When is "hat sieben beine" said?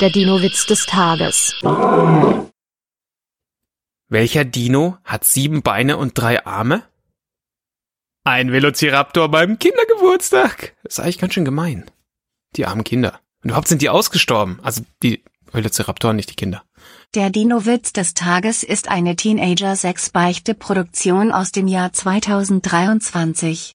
5.04-5.96